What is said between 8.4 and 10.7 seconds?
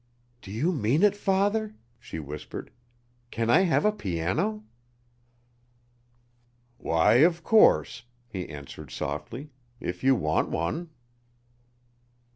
answered softly, "if you want